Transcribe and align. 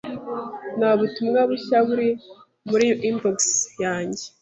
Nta 0.77 0.91
butumwa 0.99 1.39
bushya 1.49 1.77
buri 1.87 2.07
muri 2.69 2.87
inbox 3.09 3.37
yanjye. 3.83 4.23